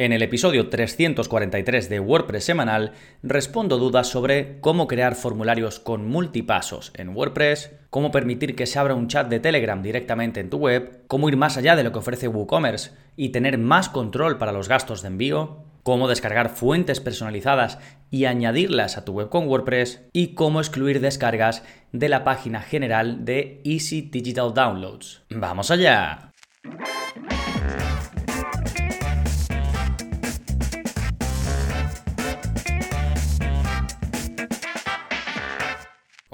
[0.00, 2.92] En el episodio 343 de WordPress semanal
[3.24, 8.94] respondo dudas sobre cómo crear formularios con multipasos en WordPress, cómo permitir que se abra
[8.94, 11.98] un chat de Telegram directamente en tu web, cómo ir más allá de lo que
[11.98, 17.80] ofrece WooCommerce y tener más control para los gastos de envío, cómo descargar fuentes personalizadas
[18.08, 23.24] y añadirlas a tu web con WordPress y cómo excluir descargas de la página general
[23.24, 25.24] de Easy Digital Downloads.
[25.30, 26.30] ¡Vamos allá!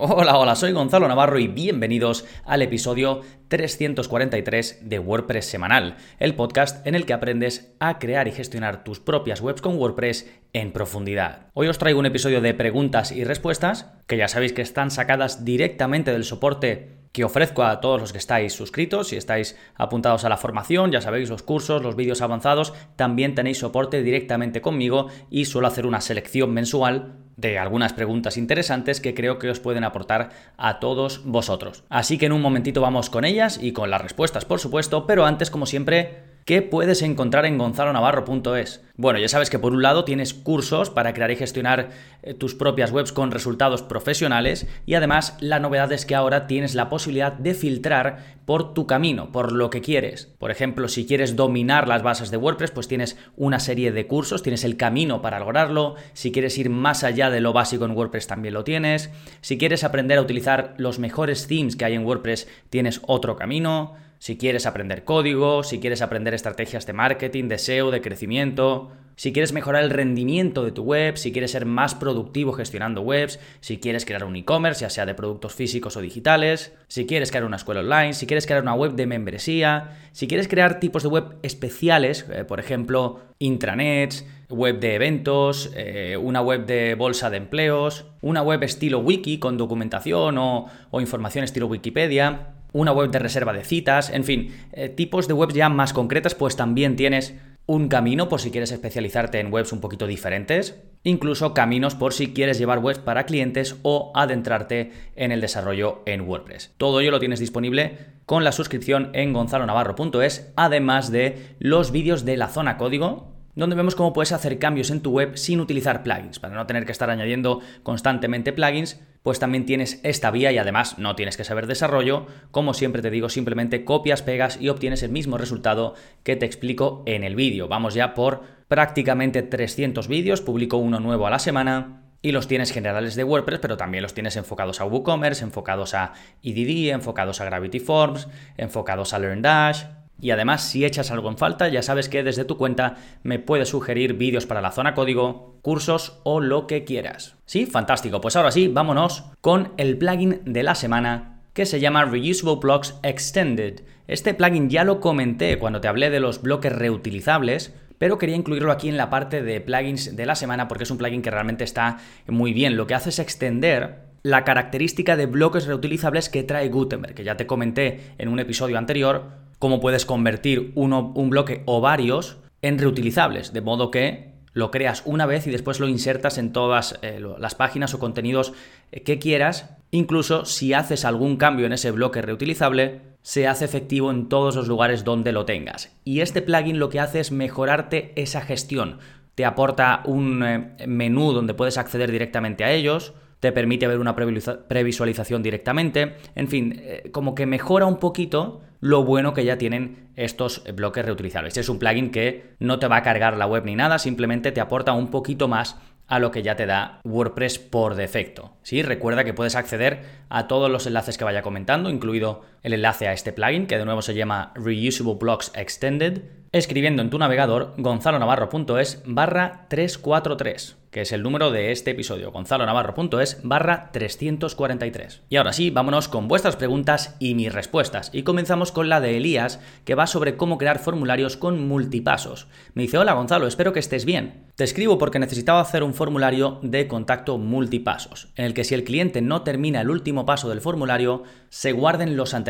[0.07, 6.87] Hola, hola, soy Gonzalo Navarro y bienvenidos al episodio 343 de WordPress Semanal, el podcast
[6.87, 11.47] en el que aprendes a crear y gestionar tus propias webs con WordPress en profundidad.
[11.55, 15.47] Hoy os traigo un episodio de preguntas y respuestas, que ya sabéis que están sacadas
[15.47, 20.29] directamente del soporte que ofrezco a todos los que estáis suscritos, si estáis apuntados a
[20.29, 25.47] la formación, ya sabéis, los cursos, los vídeos avanzados, también tenéis soporte directamente conmigo y
[25.47, 30.31] suelo hacer una selección mensual de algunas preguntas interesantes que creo que os pueden aportar
[30.57, 31.85] a todos vosotros.
[31.89, 35.27] Así que en un momentito vamos con ellas y con las respuestas, por supuesto, pero
[35.27, 38.83] antes, como siempre, ¿Qué puedes encontrar en gonzalonavarro.es?
[38.99, 41.89] Bueno, ya sabes que por un lado tienes cursos para crear y gestionar
[42.23, 46.75] eh, tus propias webs con resultados profesionales y además la novedad es que ahora tienes
[46.75, 50.33] la posibilidad de filtrar por tu camino, por lo que quieres.
[50.39, 54.43] Por ejemplo, si quieres dominar las bases de WordPress, pues tienes una serie de cursos,
[54.43, 55.97] tienes el camino para lograrlo.
[56.13, 59.11] Si quieres ir más allá de lo básico en WordPress, también lo tienes.
[59.41, 63.95] Si quieres aprender a utilizar los mejores themes que hay en WordPress, tienes otro camino
[64.25, 69.35] si quieres aprender código, si quieres aprender estrategias de marketing, de SEO, de crecimiento, si
[69.35, 73.81] quieres mejorar el rendimiento de tu web, si quieres ser más productivo gestionando webs, si
[73.81, 77.57] quieres crear un e-commerce, ya sea de productos físicos o digitales, si quieres crear una
[77.57, 81.37] escuela online, si quieres crear una web de membresía, si quieres crear tipos de web
[81.43, 88.07] especiales, eh, por ejemplo, intranets, web de eventos, eh, una web de bolsa de empleos,
[88.23, 93.65] una web estilo wiki con documentación o información estilo Wikipedia, una web de reserva de
[93.65, 97.35] citas, en fin, eh, tipos de webs ya más concretas, pues también tienes
[97.67, 102.35] un camino por si quieres especializarte en webs un poquito diferentes, incluso caminos por si
[102.35, 106.75] quieres llevar webs para clientes o adentrarte en el desarrollo en WordPress.
[106.77, 107.97] Todo ello lo tienes disponible
[108.27, 113.95] con la suscripción en gonzalonavarro.es, además de los vídeos de la zona código, donde vemos
[113.95, 117.09] cómo puedes hacer cambios en tu web sin utilizar plugins, para no tener que estar
[117.09, 122.27] añadiendo constantemente plugins, pues también tienes esta vía y además no tienes que saber desarrollo,
[122.51, 127.03] como siempre te digo, simplemente copias, pegas y obtienes el mismo resultado que te explico
[127.07, 127.67] en el vídeo.
[127.67, 132.71] Vamos ya por prácticamente 300 vídeos, publico uno nuevo a la semana, y los tienes
[132.71, 136.13] generales de WordPress, pero también los tienes enfocados a WooCommerce, enfocados a
[136.43, 139.85] EDD, enfocados a Gravity Forms, enfocados a LearnDash,
[140.21, 143.69] y además, si echas algo en falta, ya sabes que desde tu cuenta me puedes
[143.69, 147.37] sugerir vídeos para la zona código, cursos o lo que quieras.
[147.47, 148.21] Sí, fantástico.
[148.21, 152.99] Pues ahora sí, vámonos con el plugin de la semana que se llama Reusable Blocks
[153.03, 153.83] Extended.
[154.07, 158.73] Este plugin ya lo comenté cuando te hablé de los bloques reutilizables, pero quería incluirlo
[158.73, 161.65] aquí en la parte de plugins de la semana porque es un plugin que realmente
[161.65, 162.77] está muy bien.
[162.77, 167.37] Lo que hace es extender la característica de bloques reutilizables que trae Gutenberg, que ya
[167.37, 172.79] te comenté en un episodio anterior, cómo puedes convertir uno, un bloque o varios en
[172.79, 177.21] reutilizables, de modo que lo creas una vez y después lo insertas en todas eh,
[177.39, 178.55] las páginas o contenidos
[178.93, 179.77] eh, que quieras.
[179.91, 184.69] Incluso si haces algún cambio en ese bloque reutilizable, se hace efectivo en todos los
[184.69, 185.95] lugares donde lo tengas.
[186.05, 188.99] Y este plugin lo que hace es mejorarte esa gestión.
[189.35, 194.17] Te aporta un eh, menú donde puedes acceder directamente a ellos, te permite ver una
[194.17, 196.83] previsualización directamente, en fin,
[197.13, 201.57] como que mejora un poquito lo bueno que ya tienen estos bloques reutilizables.
[201.57, 204.61] Es un plugin que no te va a cargar la web ni nada, simplemente te
[204.61, 208.59] aporta un poquito más a lo que ya te da WordPress por defecto.
[208.63, 208.83] ¿Sí?
[208.83, 213.13] Recuerda que puedes acceder a todos los enlaces que vaya comentando, incluido el enlace a
[213.13, 219.03] este plugin, que de nuevo se llama Reusable Blocks Extended, escribiendo en tu navegador gonzalonavarro.es
[219.05, 225.23] barra 343 que es el número de este episodio, gonzalonavarro.es barra 343.
[225.29, 228.11] Y ahora sí, vámonos con vuestras preguntas y mis respuestas.
[228.13, 232.47] Y comenzamos con la de Elías, que va sobre cómo crear formularios con multipasos.
[232.75, 234.45] Me dice, hola Gonzalo, espero que estés bien.
[234.55, 238.85] Te escribo porque necesitaba hacer un formulario de contacto multipasos, en el que si el
[238.85, 242.45] cliente no termina el último paso del formulario, se guarden los anteriores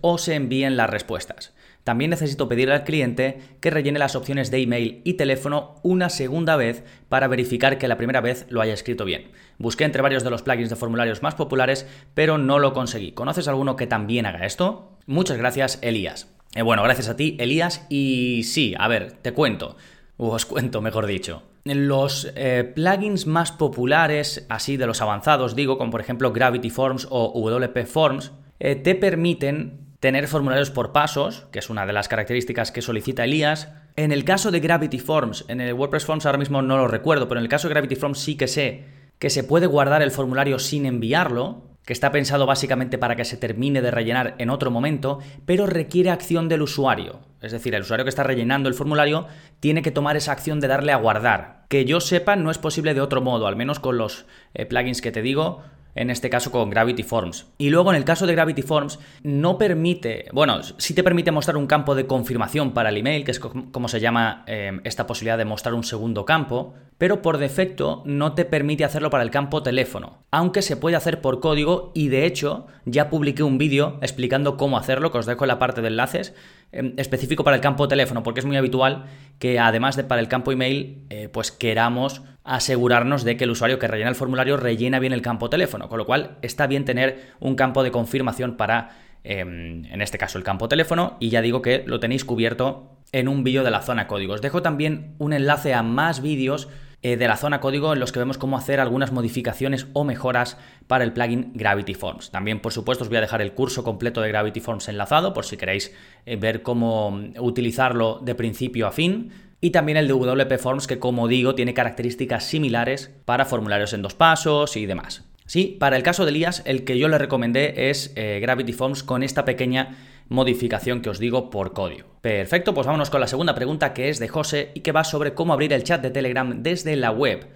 [0.00, 1.52] o se envíen las respuestas.
[1.84, 6.54] También necesito pedirle al cliente que rellene las opciones de email y teléfono una segunda
[6.54, 9.32] vez para verificar que la primera vez lo haya escrito bien.
[9.58, 13.12] Busqué entre varios de los plugins de formularios más populares, pero no lo conseguí.
[13.12, 14.96] ¿Conoces alguno que también haga esto?
[15.06, 16.28] Muchas gracias, Elías.
[16.54, 17.84] Eh, bueno, gracias a ti, Elías.
[17.88, 19.76] Y sí, a ver, te cuento.
[20.16, 21.42] os cuento, mejor dicho.
[21.64, 27.08] Los eh, plugins más populares, así de los avanzados, digo, como por ejemplo Gravity Forms
[27.10, 28.32] o WP Forms,
[28.64, 33.24] eh, te permiten tener formularios por pasos, que es una de las características que solicita
[33.24, 33.72] Elías.
[33.96, 37.26] En el caso de Gravity Forms, en el WordPress Forms ahora mismo no lo recuerdo,
[37.26, 38.84] pero en el caso de Gravity Forms sí que sé
[39.18, 43.36] que se puede guardar el formulario sin enviarlo, que está pensado básicamente para que se
[43.36, 47.18] termine de rellenar en otro momento, pero requiere acción del usuario.
[47.40, 49.26] Es decir, el usuario que está rellenando el formulario
[49.58, 51.64] tiene que tomar esa acción de darle a guardar.
[51.68, 54.24] Que yo sepa, no es posible de otro modo, al menos con los
[54.54, 55.62] eh, plugins que te digo,
[55.94, 57.46] en este caso con Gravity Forms.
[57.58, 61.56] Y luego en el caso de Gravity Forms no permite, bueno, sí te permite mostrar
[61.56, 65.38] un campo de confirmación para el email, que es como se llama em, esta posibilidad
[65.38, 69.62] de mostrar un segundo campo, pero por defecto no te permite hacerlo para el campo
[69.62, 74.56] teléfono, aunque se puede hacer por código y de hecho ya publiqué un vídeo explicando
[74.56, 76.34] cómo hacerlo, que os dejo en la parte de enlaces,
[76.72, 79.04] específico para el campo teléfono, porque es muy habitual
[79.38, 83.78] que además de para el campo email, eh, pues queramos asegurarnos de que el usuario
[83.78, 87.32] que rellena el formulario rellena bien el campo teléfono, con lo cual está bien tener
[87.40, 88.90] un campo de confirmación para,
[89.22, 93.28] em, en este caso, el campo teléfono, y ya digo que lo tenéis cubierto en
[93.28, 94.32] un vídeo de la zona código.
[94.32, 96.68] Os dejo también un enlace a más vídeos
[97.02, 100.56] eh, de la zona código en los que vemos cómo hacer algunas modificaciones o mejoras
[100.86, 102.30] para el plugin Gravity Forms.
[102.30, 105.44] También, por supuesto, os voy a dejar el curso completo de Gravity Forms enlazado por
[105.44, 105.92] si queréis
[106.26, 107.08] eh, ver cómo
[107.38, 111.72] utilizarlo de principio a fin y también el de WP Forms que como digo tiene
[111.74, 115.24] características similares para formularios en dos pasos y demás.
[115.46, 119.02] Sí, para el caso de Elías el que yo le recomendé es eh, Gravity Forms
[119.02, 119.96] con esta pequeña
[120.28, 122.08] modificación que os digo por código.
[122.20, 125.34] Perfecto, pues vámonos con la segunda pregunta que es de José y que va sobre
[125.34, 127.48] cómo abrir el chat de Telegram desde la web.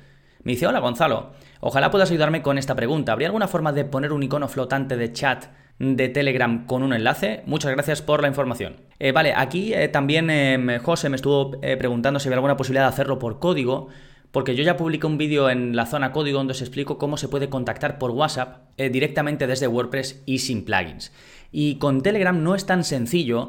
[0.43, 3.13] Me dice, hola Gonzalo, ojalá puedas ayudarme con esta pregunta.
[3.13, 5.47] ¿Habría alguna forma de poner un icono flotante de chat
[5.79, 7.43] de Telegram con un enlace.
[7.47, 8.77] Muchas gracias por la información.
[8.99, 12.89] Eh, vale, aquí eh, también eh, José me estuvo preguntando si había alguna posibilidad de
[12.89, 13.89] hacerlo por código.
[14.37, 17.27] Porque yo ya publiqué un vídeo en la zona código donde os explico cómo se
[17.27, 21.11] puede contactar por WhatsApp directamente desde WordPress y sin plugins.
[21.53, 23.49] Y con Telegram no es tan sencillo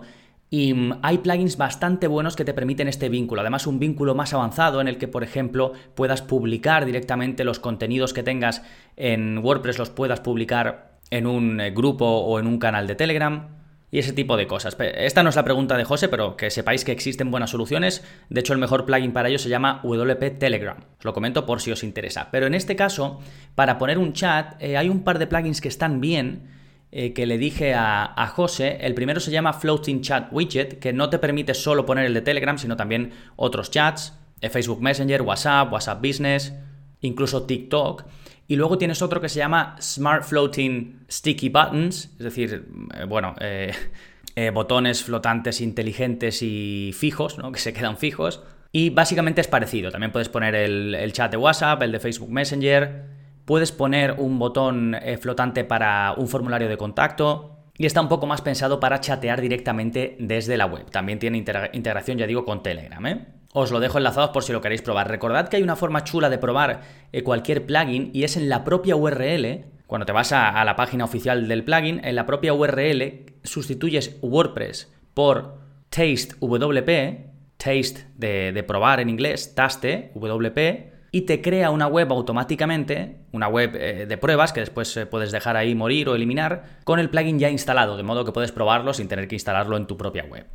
[0.50, 3.42] y mm, hay plugins bastante buenos que te permiten este vínculo.
[3.42, 8.14] Además, un vínculo más avanzado en el que, por ejemplo, puedas publicar directamente los contenidos
[8.14, 8.64] que tengas
[8.96, 13.50] en WordPress, los puedas publicar en un eh, grupo o en un canal de Telegram
[13.90, 14.76] y ese tipo de cosas.
[14.80, 18.04] Esta no es la pregunta de José, pero que sepáis que existen buenas soluciones.
[18.30, 20.78] De hecho, el mejor plugin para ello se llama WP Telegram.
[21.00, 22.30] Os lo comento por si os interesa.
[22.32, 23.20] Pero en este caso,
[23.56, 26.58] para poner un chat, eh, hay un par de plugins que están bien.
[26.90, 28.78] Eh, que le dije a, a, José.
[28.80, 32.22] El primero se llama Floating Chat Widget, que no te permite solo poner el de
[32.22, 36.54] Telegram, sino también otros chats, Facebook Messenger, WhatsApp, WhatsApp Business,
[37.02, 38.06] incluso TikTok.
[38.48, 43.36] Y luego tienes otro que se llama Smart Floating Sticky Buttons, es decir, eh, bueno,
[43.42, 43.74] eh,
[44.36, 47.52] eh, botones flotantes inteligentes y fijos, ¿no?
[47.54, 48.42] que se quedan fijos.
[48.72, 49.92] Y básicamente es parecido.
[49.92, 53.06] También puedes poner el, chat de WhatsApp, el de Facebook Messenger.
[53.46, 57.58] Puedes poner un botón flotante para un formulario de contacto.
[57.78, 60.90] Y está un poco más pensado para chatear directamente desde la web.
[60.90, 63.06] También tiene integración, ya digo, con Telegram.
[63.06, 63.26] ¿eh?
[63.54, 65.10] Os lo dejo enlazado por si lo queréis probar.
[65.10, 68.64] Recordad que hay una forma chula de probar eh, cualquier plugin y es en la
[68.64, 69.66] propia URL.
[69.88, 74.92] Cuando te vas a, la página oficial del plugin, en la propia URL sustituyes WordPress
[75.14, 75.60] por
[75.90, 83.20] taste WP, taste de, probar en inglés, taste WP, y te crea una web automáticamente,
[83.32, 87.00] una web eh, de pruebas que después eh, puedes dejar ahí morir o eliminar, con
[87.00, 89.96] el plugin ya instalado, de modo que puedes probarlo sin tener que instalarlo en tu
[89.96, 90.46] propia web.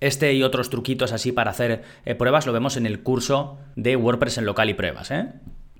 [0.00, 3.96] Este y otros truquitos así para hacer eh, pruebas lo vemos en el curso de
[3.96, 5.10] WordPress en local y pruebas.
[5.10, 5.28] ¿eh?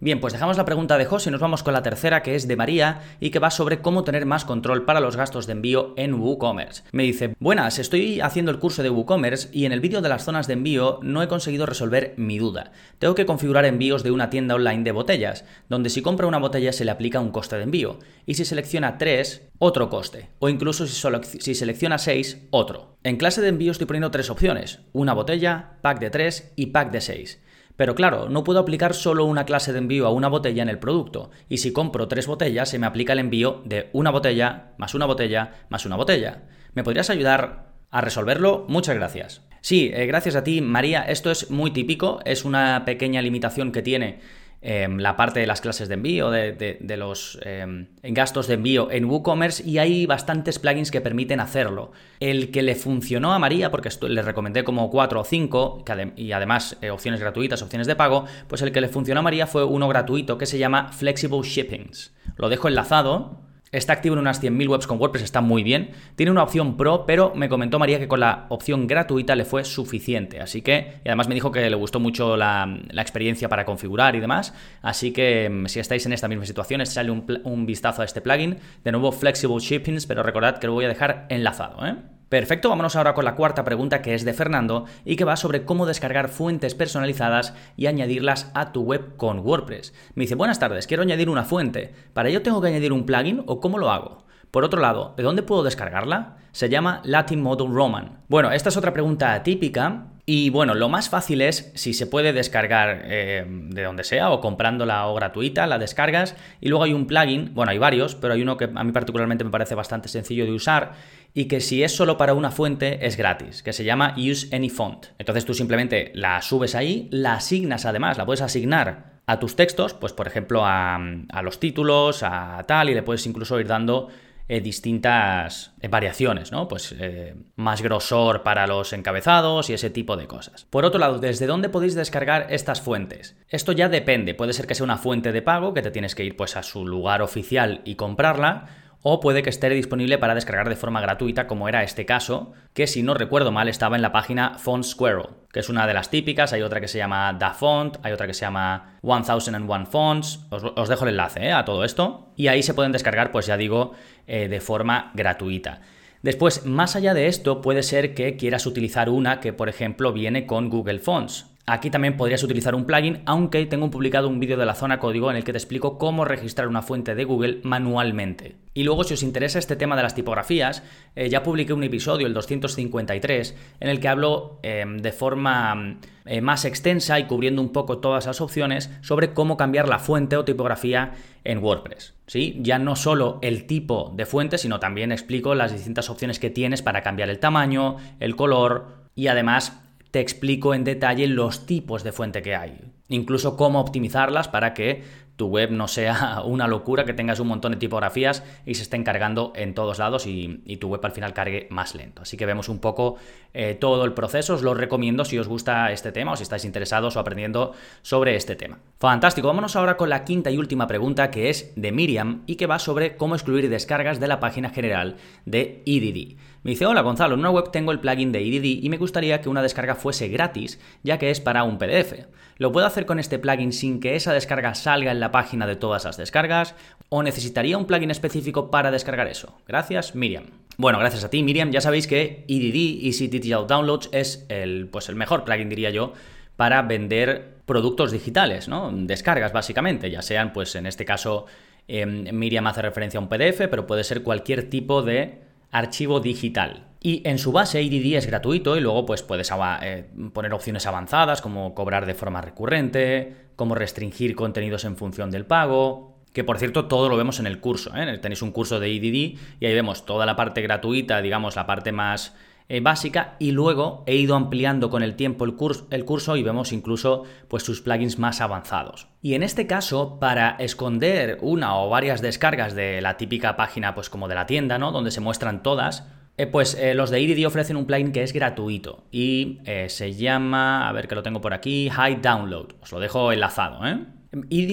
[0.04, 2.46] Bien, pues dejamos la pregunta de José y nos vamos con la tercera que es
[2.46, 5.94] de María y que va sobre cómo tener más control para los gastos de envío
[5.96, 6.82] en WooCommerce.
[6.92, 10.23] Me dice, buenas, estoy haciendo el curso de WooCommerce y en el vídeo de las
[10.23, 12.73] zonas de envío no he conseguido resolver mi duda.
[12.99, 16.75] Tengo que configurar envíos de una tienda online de botellas, donde si compra una botella
[16.75, 20.87] se le aplica un coste de envío y si selecciona tres, otro coste, o incluso
[20.87, 22.99] si selecciona 6, otro.
[23.04, 26.90] En clase de envío estoy poniendo tres opciones, una botella, pack de 3 y pack
[26.90, 27.40] de 6.
[27.76, 30.78] Pero claro, no puedo aplicar solo una clase de envío a una botella en el
[30.78, 34.95] producto, y si compro tres botellas se me aplica el envío de una botella, más
[34.95, 36.43] una botella, más una botella.
[36.75, 38.64] ¿Me podrías ayudar a resolverlo?
[38.69, 39.43] Muchas gracias.
[39.61, 41.02] Sí, eh, gracias a ti, María.
[41.02, 44.21] Esto es muy típico, es una pequeña limitación que tiene
[44.66, 49.04] Em, la parte de las clases de envío, de, los em, gastos de envío en
[49.04, 51.92] WooCommerce y hay bastantes plugins que permiten hacerlo.
[52.18, 55.85] El que le funcionó a María, porque le recomendé como 4 o 5
[56.16, 59.47] y además eh, opciones gratuitas, opciones de pago, pues el que le funcionó a María
[59.47, 62.14] fue uno gratuito que se llama Flexible Shippings.
[62.38, 63.43] Lo dejo enlazado
[63.75, 65.90] Está activo en unas 100.000 webs con WordPress, está muy bien.
[66.14, 69.64] Tiene una opción pro, pero me comentó María que con la opción gratuita le fue
[69.64, 70.40] suficiente.
[70.40, 74.21] Así que, y además me dijo que le gustó mucho la, experiencia para configurar y
[74.21, 74.54] demás.
[74.81, 78.21] Así que mm, si estáis en esta misma situación, sale un, un vistazo a este
[78.21, 78.59] plugin.
[78.85, 81.97] De nuevo, Flexible Shippings, pero recordad que lo voy a dejar enlazado, ¿eh?
[82.34, 85.64] Perfecto, vámonos ahora con la cuarta pregunta que es de Fernando y que va sobre
[85.64, 89.94] cómo descargar fuentes personalizadas y añadirlas a tu web con WordPress.
[90.16, 91.94] Me dice, buenas tardes, quiero añadir una fuente.
[92.12, 94.24] ¿Para ello tengo que añadir un plugin o cómo lo hago?
[94.50, 96.38] Por otro lado, ¿de dónde puedo descargarla?
[96.50, 98.24] Se llama Latin Model Roman.
[98.26, 102.33] Bueno, esta es otra pregunta típica y bueno, lo más fácil es si se puede
[102.33, 107.07] descargar eh, de donde sea o comprándola o gratuita, la descargas y luego hay un
[107.07, 110.47] plugin, bueno, hay varios, pero hay uno que a mí particularmente me parece bastante sencillo
[110.47, 110.93] de usar
[111.35, 114.71] y que si es solo para una fuente es gratis, que se llama Use Any
[114.71, 115.09] Font.
[115.19, 119.93] Entonces tú simplemente la subes ahí, la asignas además, la puedes asignar a tus textos,
[119.93, 124.09] pues por ejemplo a, a los títulos, a tal, y le puedes incluso ir dando
[124.46, 126.68] eh, distintas eh, variaciones, ¿no?
[126.68, 130.66] Pues eh, más grosor para los encabezados y ese tipo de cosas.
[130.66, 133.38] Por otro lado, ¿desde dónde podéis descargar estas fuentes?
[133.48, 136.24] Esto ya depende, puede ser que sea una fuente de pago, que te tienes que
[136.24, 140.66] ir pues a su lugar oficial y comprarla, o puede que esté disponible para descargar
[140.70, 144.12] de forma gratuita, como era este caso, que si no recuerdo mal estaba en la
[144.12, 147.52] página Font Squirrel, que es una de las típicas, hay otra que se llama Da
[147.52, 151.52] Font, hay otra que se llama 1001 Fonts, os, dejo el enlace ¿eh?
[151.52, 153.92] a todo esto, y ahí se pueden descargar, pues ya digo,
[154.26, 155.82] eh, de forma gratuita.
[156.23, 160.46] Después, más allá de esto, puede ser que quieras utilizar una que, por ejemplo, viene
[160.46, 161.53] con Google Fonts.
[161.66, 165.30] Aquí también podrías utilizar un plugin, aunque tengo publicado un vídeo de la zona código
[165.30, 168.56] en el que te explico cómo registrar una fuente de Google manualmente.
[168.75, 170.83] Y luego, si os interesa este tema de las tipografías,
[171.16, 176.42] eh, ya publiqué un episodio, el 253, en el que hablo em, de forma eh,
[176.42, 180.44] más extensa y cubriendo un poco todas las opciones sobre cómo cambiar la fuente o
[180.44, 181.12] tipografía
[181.44, 182.12] en WordPress.
[182.26, 182.59] ¿sí?
[182.61, 186.83] Ya no solo el tipo de fuente, sino también explico las distintas opciones que tienes
[186.83, 189.83] para cambiar el tamaño, el color y además
[190.14, 192.78] te explico en detalle los tipos de fuente que hay,
[193.09, 195.02] incluso cómo optimizarlas para que
[195.35, 199.02] tu web no sea una locura, que tengas un montón de tipografías y se estén
[199.02, 202.23] cargando en todos lados y, tu web al final cargue más lento.
[202.23, 203.16] Así que vemos un poco
[203.54, 206.64] eh, todo el proceso, os lo recomiendo si os gusta este tema o si estáis
[206.64, 208.78] interesados o aprendiendo sobre este tema.
[209.00, 212.68] Fantástico, vámonos ahora con la quinta y última pregunta que es de Miriam y que
[212.68, 216.37] va sobre cómo excluir descargas de la página general de EDD.
[216.64, 219.42] Me dice, hola Gonzalo, en una web tengo el plugin de EDD y me gustaría
[219.42, 222.25] que una descarga fuese gratis, ya que es para un PDF.
[222.56, 225.76] ¿Lo puedo hacer con este plugin sin que esa descarga salga en la página de
[225.76, 226.75] todas las descargas?
[227.11, 229.59] ¿O necesitaría un plugin específico para descargar eso?
[229.68, 230.44] Gracias, Miriam.
[230.78, 231.71] Bueno, gracias a ti, Miriam.
[231.71, 236.14] Ya sabéis que EDD, Easy Digital Downloads, es el, pues el mejor plugin, diría yo,
[236.56, 238.90] para vender productos digitales, ¿no?
[238.90, 241.44] Descargas, básicamente, ya sean, pues en este caso,
[241.88, 245.44] em, Miriam hace referencia a un PDF, pero puede ser cualquier tipo de
[245.75, 246.87] archivo digital.
[247.00, 249.52] Y en su base EDD es gratuito y luego pues puedes
[249.83, 255.45] eh, poner opciones avanzadas como cobrar de forma recurrente, como restringir contenidos en función del
[255.45, 257.90] pago, que por cierto todo lo vemos en el curso.
[257.95, 258.19] ¿eh?
[258.19, 261.93] Tenéis un curso de EDD y ahí vemos toda la parte gratuita, digamos la parte
[261.93, 262.35] más
[262.66, 266.42] eh, básica y luego he ido ampliando con el tiempo el, curso, el curso y
[266.42, 269.09] vemos incluso pues sus plugins más avanzados.
[269.21, 274.09] Y en este caso, para esconder una o varias descargas de la típica página, pues
[274.09, 274.92] como de la tienda, ¿no?
[274.92, 278.33] Donde se muestran todas, eh, pues eh, los de EDD ofrecen un plugin que es
[278.33, 282.68] gratuito y se llama, a ver que lo tengo por aquí, High Download.
[282.80, 284.06] Os lo dejo enlazado, ¿eh?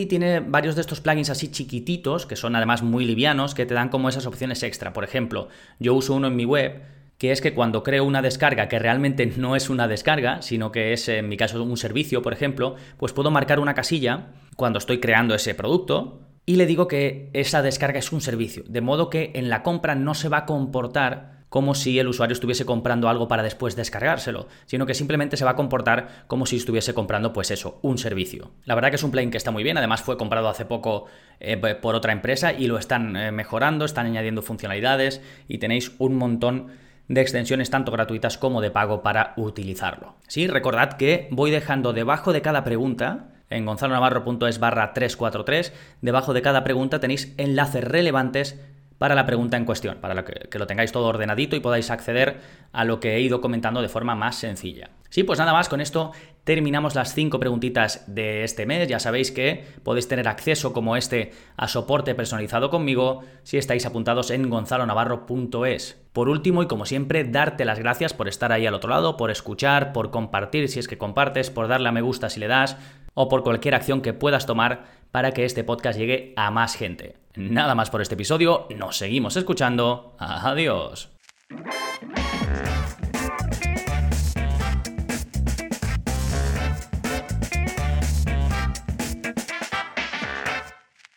[0.07, 3.89] Tiene varios de estos plugins así chiquititos, que son además muy livianos, que te dan
[3.89, 4.93] como esas opciones extra.
[4.93, 6.81] Por ejemplo, yo uso uno en mi web
[7.21, 10.91] que es que cuando creo una descarga que realmente no es una descarga, sino que
[10.91, 14.99] es en mi caso un servicio, por ejemplo, pues puedo marcar una casilla cuando estoy
[14.99, 19.33] creando ese producto y le digo que esa descarga es un servicio, de modo que
[19.35, 23.27] en la compra no se va a comportar como si el usuario estuviese comprando algo
[23.27, 27.51] para después descargárselo, sino que simplemente se va a comportar como si estuviese comprando, pues
[27.51, 28.49] eso, un servicio.
[28.65, 31.05] La verdad que es un plugin que está muy bien, además fue comprado hace poco
[31.39, 36.15] eh, por otra empresa y lo están eh, mejorando, están añadiendo funcionalidades y tenéis un
[36.15, 36.71] montón
[37.07, 40.15] de extensiones tanto gratuitas como de pago para utilizarlo.
[40.27, 46.41] Sí, recordad que voy dejando debajo de cada pregunta en gonzalonavarro.es barra 343, debajo de
[46.41, 48.59] cada pregunta tenéis enlaces relevantes
[48.97, 52.39] para la pregunta en cuestión, para que, lo tengáis todo ordenadito y podáis acceder
[52.71, 54.91] a lo que he ido comentando de forma más sencilla.
[55.11, 56.13] Sí, pues nada más, con esto
[56.45, 58.87] terminamos las cinco preguntitas de este mes.
[58.87, 64.31] Ya sabéis que podéis tener acceso como este a soporte personalizado conmigo si estáis apuntados
[64.31, 66.01] en gonzalonavarro.es.
[66.13, 69.31] Por último, y como siempre, darte las gracias por estar ahí al otro lado, por
[69.31, 72.77] escuchar, por compartir si es que compartes, por darle a me gusta si le das,
[73.13, 77.17] o por cualquier acción que puedas tomar para que este podcast llegue a más gente.
[77.35, 80.15] Nada más por este episodio, nos seguimos escuchando.
[80.19, 81.09] Adiós.